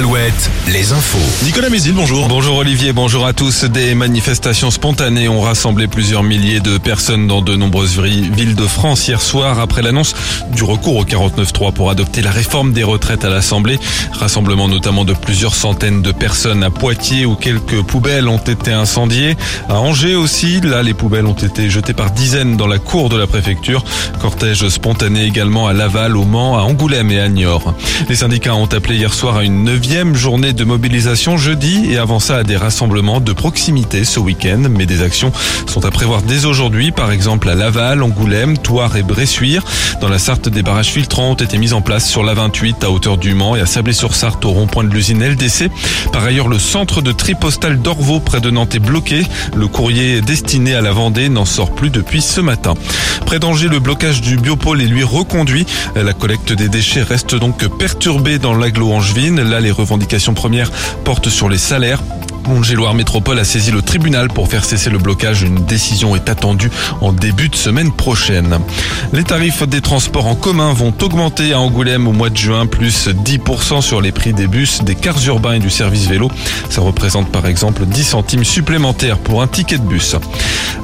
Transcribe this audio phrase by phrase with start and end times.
[0.00, 1.44] direct, les infos.
[1.44, 2.26] Nicolas Mézil, bonjour.
[2.26, 3.64] Bonjour Olivier, bonjour à tous.
[3.64, 9.06] Des manifestations spontanées ont rassemblé plusieurs milliers de personnes dans de nombreuses villes de France
[9.06, 10.14] hier soir après l'annonce
[10.52, 13.78] du recours au 49.3 pour adopter la réforme des retraites à l'Assemblée.
[14.12, 19.36] Rassemblement notamment de plusieurs centaines de personnes à Poitiers où quelques poubelles ont été incendiées.
[19.68, 23.16] À Angers aussi, là les poubelles ont été jetées par dizaines dans la cour de
[23.16, 23.84] la préfecture.
[24.20, 27.74] Cortège spontané également à Laval, au Mans, à Angoulême et à Niort.
[28.08, 29.83] Les syndicats ont appelé hier soir à une neuvième
[30.14, 34.62] journée de mobilisation jeudi et avant ça à des rassemblements de proximité ce week-end.
[34.70, 35.30] Mais des actions
[35.66, 39.62] sont à prévoir dès aujourd'hui, par exemple à Laval, Angoulême, Thouars et Bressuire.
[40.00, 42.90] Dans la Sarthe, des barrages filtrants ont été mis en place sur la 28 à
[42.90, 45.70] hauteur du Mans et à Sablé-sur-Sarthe au rond-point de l'usine LDC.
[46.12, 49.22] Par ailleurs, le centre de tri postal d'Orvaux près de Nantes est bloqué.
[49.54, 52.74] Le courrier destiné à la Vendée n'en sort plus depuis ce matin.
[53.26, 55.66] Près d'Angers, le blocage du biopôle est lui reconduit.
[55.94, 59.42] La collecte des déchets reste donc perturbée dans l'agglo angevine.
[59.42, 60.70] Là, revendications premières
[61.04, 62.02] portent sur les salaires.
[62.74, 65.42] Loire Métropole a saisi le tribunal pour faire cesser le blocage.
[65.42, 66.70] Une décision est attendue
[67.00, 68.58] en début de semaine prochaine.
[69.12, 73.08] Les tarifs des transports en commun vont augmenter à Angoulême au mois de juin, plus
[73.08, 76.30] 10% sur les prix des bus, des cars urbains et du service vélo.
[76.68, 80.16] Ça représente par exemple 10 centimes supplémentaires pour un ticket de bus.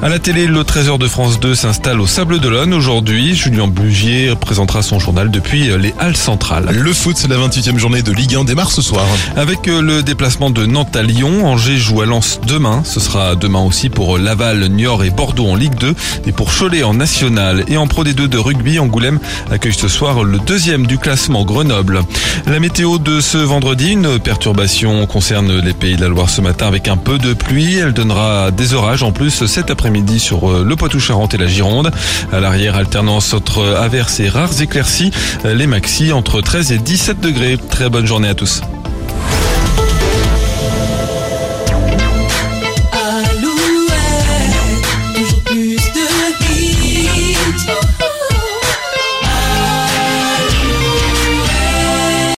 [0.01, 2.73] À la télé, le Trésor de France 2 s'installe au Sable d'Olonne.
[2.73, 6.69] Aujourd'hui, Julien Bugier présentera son journal depuis les Halles centrales.
[6.71, 9.05] Le foot, la 28e journée de Ligue 1 démarre ce soir.
[9.35, 12.81] Avec le déplacement de Nantes à Lyon, Angers joue à Lens demain.
[12.85, 15.93] Ce sera demain aussi pour Laval, Niort et Bordeaux en Ligue 2
[16.25, 17.65] et pour Cholet en National.
[17.67, 19.19] Et en Pro D2 de rugby, Angoulême
[19.51, 22.03] accueille ce soir le deuxième du classement Grenoble.
[22.47, 26.67] La météo de ce vendredi, une perturbation concerne les pays de la Loire ce matin
[26.67, 27.79] avec un peu de pluie.
[27.79, 31.91] Elle donnera des orages en plus cet après-midi sur le Poitou-Charentes et la Gironde.
[32.31, 35.11] À l'arrière, alternance entre averses et rares éclaircies.
[35.43, 37.57] Les maxi entre 13 et 17 degrés.
[37.57, 38.61] Très bonne journée à tous.